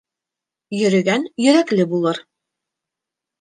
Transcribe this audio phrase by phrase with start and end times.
[0.77, 2.23] Йөрөгән йөрәкле булыр.